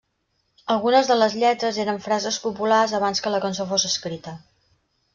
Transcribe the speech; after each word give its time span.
Algunes 0.75 1.09
de 1.11 1.17
les 1.19 1.35
lletres 1.43 1.79
eren 1.85 2.01
frases 2.07 2.41
populars 2.49 2.99
abans 3.03 3.25
que 3.27 3.37
la 3.37 3.45
cançó 3.47 3.71
fos 3.75 3.89
escrita. 3.95 4.39